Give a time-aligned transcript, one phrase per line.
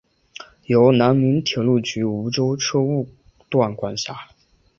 [0.65, 3.07] 由南宁铁路局梧州车务
[3.51, 4.15] 段管辖。